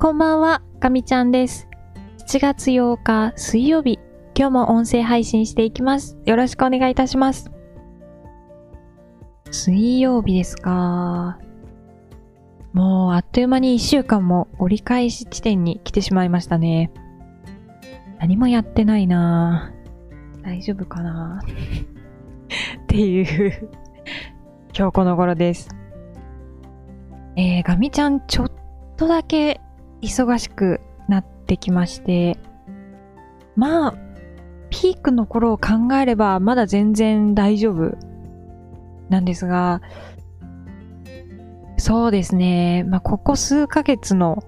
[0.00, 1.66] こんばんは、かみちゃんです。
[2.28, 3.98] 7月8日水曜日、
[4.36, 6.16] 今日も音声配信していきます。
[6.24, 7.50] よろしくお願いいたします。
[9.50, 11.40] 水曜日ですか。
[12.72, 16.92] もうあっという間に1週間も折り返し地点に来てしまいましたね。
[18.20, 19.72] 何もやってないな
[20.44, 23.70] 大丈夫かなっていう
[24.72, 25.68] 今日この頃です。
[27.34, 28.52] えー、ガミちゃんちょっ
[28.96, 29.60] とだけ
[30.00, 32.38] 忙しくなってきまして、
[33.56, 33.94] まあ、
[34.70, 37.96] ピークの頃を考えればまだ全然大丈夫
[39.08, 39.80] なんですが、
[41.78, 44.44] そうですね、まあ、ここ数ヶ月の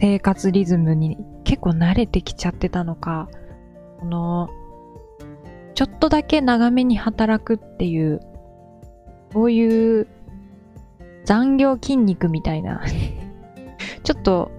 [0.00, 3.28] 生活リズムに結構慣れてきちゃってたのか、
[4.00, 4.48] この、
[5.74, 8.20] ちょっとだけ長めに働くっていう、
[9.32, 10.06] こういう
[11.24, 12.82] 残業筋肉みたいな、
[14.02, 14.50] ちょっと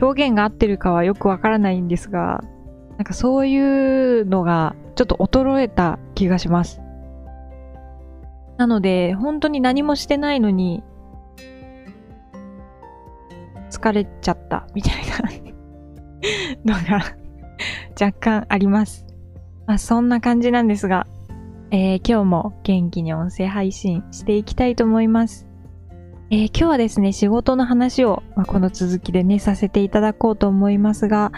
[0.00, 2.42] 表現が合ってるかはよくわからないんですが、
[2.98, 6.80] なんかそういうのがちょっと衰えた気がします。
[8.56, 10.82] なので、本当に何もしてないのに、
[13.70, 14.94] 疲れちゃったみたい
[16.64, 17.04] な のが
[18.00, 19.06] 若干あります。
[19.66, 21.06] まあそんな感じなんですが、
[21.72, 25.48] えー今日も元気に音声配信していきたいと思います。
[26.30, 31.32] えー今日はですね、仕事の話を、まあこの続きでね、させていただこうと思いますが、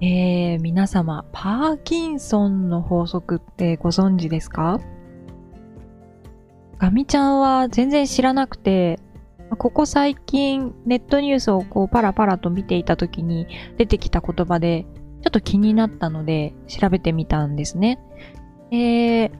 [0.00, 4.80] えー皆様、パーキンソンの法則ってご存知ですか？
[6.78, 8.98] ガミちゃんは全然知らなくて、
[9.58, 13.46] ここ最近ネットニュースをこうパラパラと見ていた時に
[13.76, 14.86] 出てきた言葉で、
[15.22, 17.98] ちょっと気になったので調べてみたんですね。
[18.70, 19.30] えー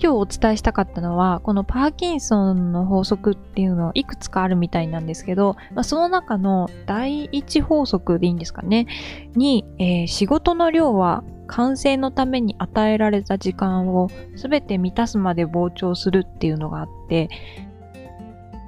[0.00, 8.86] 今日お伝えしたかったのは、このパーキンソンの法則っていうのはいくつかあるみたいなんですけど、まあ、その中の第一法則でいいんですかね、
[9.34, 17.28] に、えー仕事の量は完成のために与えられた時間をすべて満たすまで膨張するっていうのがあって、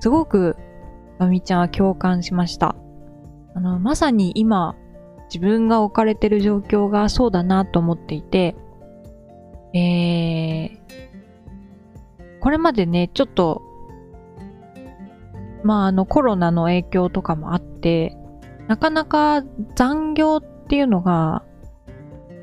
[0.00, 0.56] すごく
[1.19, 2.75] まみちゃんは共感しました。
[3.55, 4.75] あの、まさに今、
[5.28, 8.56] 自分が置かれてる状況がそうだなと思っていて、
[9.75, 10.78] えー、
[12.41, 13.62] これまでね、ちょっと、
[15.62, 18.17] まあ、あの、コロナの影響とかもあって、
[18.67, 19.43] なかなか
[19.75, 21.45] 残業っていうのが、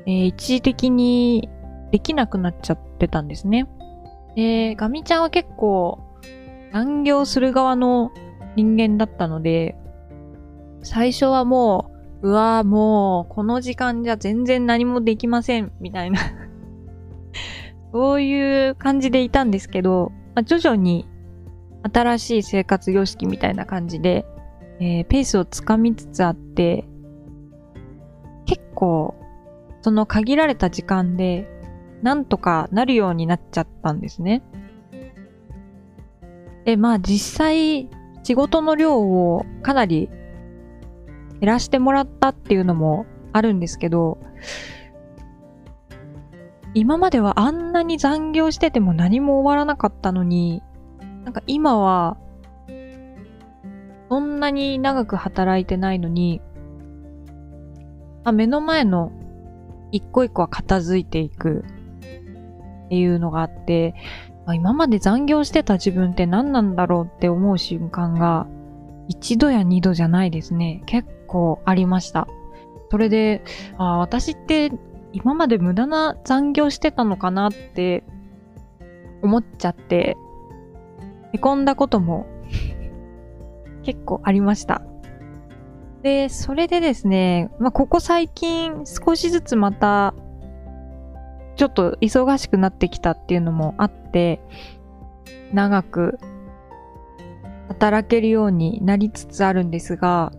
[0.06, 1.48] えー一時的に
[1.90, 3.68] できなくなっちゃってたんですね。
[4.36, 5.98] で、ガミちゃんは結構、
[6.72, 8.12] 残業する側の
[8.56, 9.76] 人間だったので、
[10.82, 11.90] 最初はも
[12.22, 16.20] う、うわーもう、この時間じゃ全然何もできません、みたいな
[17.92, 21.06] そういう感じでいたんですけど、まあ徐々に
[21.92, 24.26] 新しい生活様式みたいな感じで、
[24.80, 26.84] えーペースをつかみつつあって、
[28.46, 29.14] 結構、
[29.82, 31.48] その限られた時間で、
[32.02, 34.42] なんとかなるようになっちゃったんですね。
[36.64, 37.88] で、まあ実際、
[38.22, 40.10] 仕事の量をかなり
[41.40, 44.18] 減らしてもらったっていうのもあるんですけど、
[46.74, 50.62] 今まではあんなに残業してても何も終わらなかったのに、
[51.24, 52.16] なんか今は、
[54.08, 56.40] そんなに長く働いてないのに、
[58.24, 59.12] あ目の前の
[59.92, 61.64] 一個一個は片付いていく
[62.86, 63.94] っていうのがあって、
[64.46, 68.46] あ今まで残業してた自分って何なんだろうって思う瞬間が、
[69.08, 70.82] 一度や二度じゃないですね。
[70.86, 72.28] 結構ありました。
[72.90, 73.42] それで、
[73.76, 74.72] あ私って
[75.12, 78.04] 今まで無駄な残業してたのかなって
[79.22, 80.16] 思っちゃって、
[81.32, 82.26] へこんだことも
[83.82, 84.82] 結構ありました。
[86.02, 90.14] で、それでですね、まあ、ここ最近少しずつまた
[91.56, 94.40] ちょっと忙しくなってきたっていうのもあって、
[95.52, 96.18] 長く
[97.68, 100.32] 働けるようになりつつあるんですが、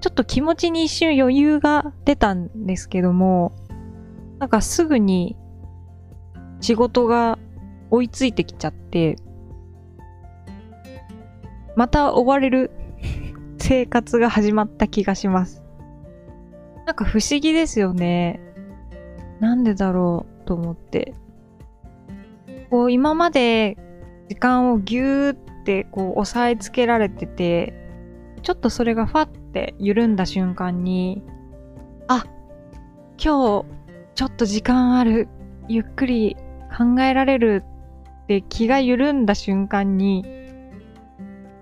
[0.00, 3.52] ちょっと気持ちに一瞬余裕が出たんですけども、
[4.38, 5.36] なんかすぐに
[6.60, 7.38] 仕事が
[7.90, 9.16] 追いついてきちゃって、
[11.76, 12.70] また追われる
[13.58, 15.62] 生活が始まった気がします。
[16.86, 18.40] なんか不思議ですよね。
[19.38, 21.14] なんでだろうと思って。
[22.70, 23.76] こう今まで
[24.28, 27.74] 時間をぎゅーってこう押さえつけられてて、
[28.42, 31.24] ちょっとそれがファッって緩んだ瞬間に、
[32.06, 32.24] あ、
[33.22, 33.66] 今日
[34.14, 35.28] ちょっと時間ある、
[35.68, 36.36] ゆっくり
[36.76, 37.64] 考えられる
[38.22, 40.24] って気が緩んだ瞬間に、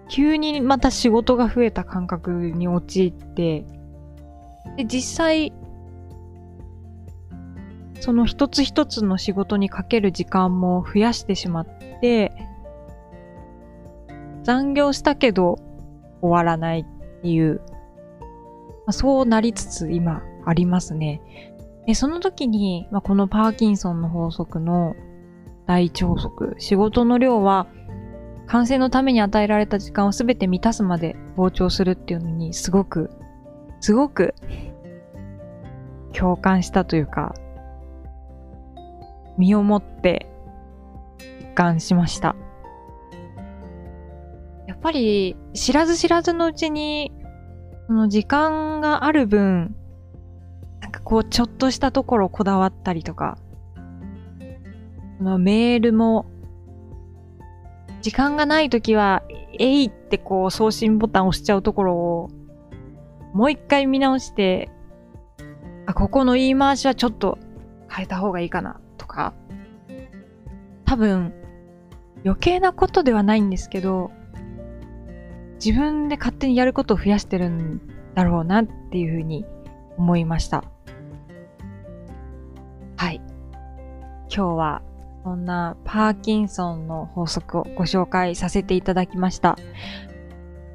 [0.08, 3.64] 急にまた仕事が増えた感覚に陥って、
[4.76, 5.52] で、実際、
[8.00, 11.66] その一つ一つの仕事にかける時間も増やしてしまっ
[12.00, 12.32] て、
[14.44, 15.58] 残業したけど
[16.20, 16.84] 終わらないっ
[17.22, 17.60] ていう、
[18.88, 21.20] ま、そうなりつつ今ありますね。
[21.86, 24.96] で、その時に、まあ、このパーキンソンの法則の
[25.66, 27.66] 大朝食、仕事の量は
[28.46, 33.10] 完成のために与えられた時間を全て満たすまで膨張するっていうのにすごく、
[33.80, 34.34] すごく
[36.14, 37.34] 共感したというか、
[39.36, 40.30] 身をもって
[41.40, 42.36] 一貫しました。
[44.66, 47.12] やっぱり知らず知らずのうちに、
[47.88, 49.74] その時間がある分、
[50.82, 53.38] なんかこうちょっとしたところこだわったりとか、
[55.16, 56.26] そのメールも、
[58.02, 59.22] 時間がないときは、
[59.58, 62.30] えいってこう送信ボタン押しちゃうところを、
[63.32, 64.70] もう一回見直して、
[65.86, 67.38] あ、ここの言い回しはちょっと
[67.88, 69.32] 変えた方がいいかなとか、
[70.84, 71.32] 多分
[72.22, 74.10] 余計なことではないんですけど、
[75.64, 77.80] 自分で勝手にやることを増やしてるん
[78.14, 79.44] だろうなっていうふうに
[79.96, 80.64] 思いました。
[82.96, 83.20] はい。
[84.28, 84.82] 今日は
[85.24, 89.58] そんなパーキンソンの法則をご紹介させていただきました。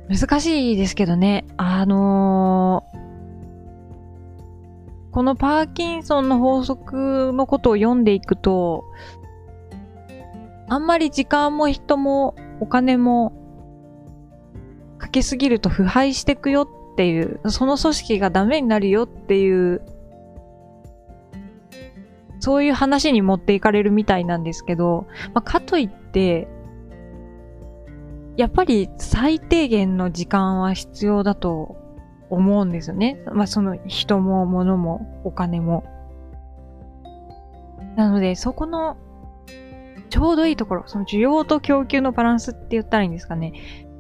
[0.10, 8.84] 難しいですけどね、あのー、このパーキンソンの法則のことを読んでいくと、
[10.68, 13.32] あんまり時間も人もお金も
[15.14, 19.82] かけすぎると腐敗していくよっていう、その組織がダメになるよっていう、
[22.40, 25.06] そういう話に持っていかれるみたいなんですけど、
[25.36, 26.48] まあ、かといって、
[28.38, 31.78] やっぱり最低限の時間は必要だと
[32.32, 33.22] 思うんですよね。
[33.32, 35.84] まあその人も物もお金も。
[37.96, 38.98] なのでそこの
[40.10, 43.54] ちょうどいいところ、その需要と供給のバランスって言ったらいいんですかね。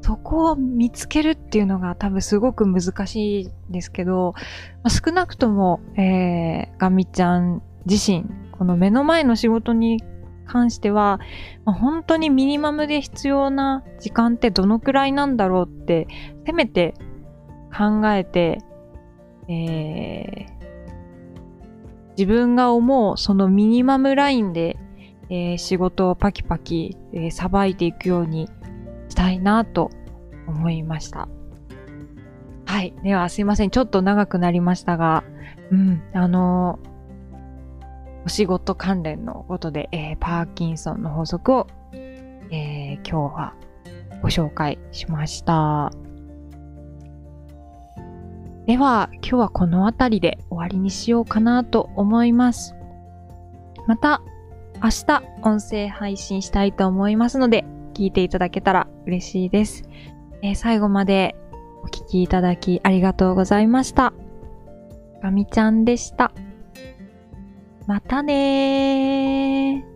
[0.04, 10.04] そこを見つけるっていうのが多分すごく難しいですけど、まあ、少なくとも、えー、ガミちゃん自身、この目の前の仕事に
[10.46, 11.22] 関しては、
[11.64, 16.08] まあ、本当にミニマムで必要な時間ってどのくらいなんだろうって、
[16.46, 16.96] せめて
[17.76, 18.60] 考えて、
[19.48, 24.78] えー、自分が思うそのミニマムラインで
[25.30, 26.96] えー、仕事をパキパキ
[27.32, 28.50] さば、えー、いていくように
[29.13, 29.92] したいなと
[30.48, 31.27] 思いました。
[32.65, 32.95] はい。
[33.04, 33.69] では、すいません。
[33.69, 35.24] ちょっと長くなりましたが、
[35.71, 36.80] うん、あの、
[38.25, 41.68] お仕事関連のことで、えー、パーキンソンの法則を、
[42.50, 43.54] えー、今日は
[44.24, 45.92] ご紹介しました。
[48.65, 52.74] では、今日はこの辺りで終わりにしようかなと思います。
[53.86, 54.24] また、
[54.81, 57.63] 明日音声配信したいと思いますので、
[57.94, 59.84] 聞いていただけたら嬉しいです。
[60.42, 61.36] えー、最後まで
[61.84, 64.13] お聴きいただきありがとうございました。
[65.22, 66.34] ガミちゃんでした。
[67.88, 69.93] またねー。